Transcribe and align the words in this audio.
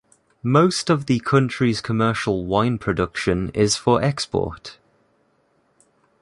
Most 0.41 0.89
of 0.89 1.05
the 1.05 1.19
country's 1.19 1.79
commercial 1.79 2.43
wine 2.43 2.79
production 2.79 3.49
is 3.53 3.75
for 3.75 4.01
export. 4.01 4.79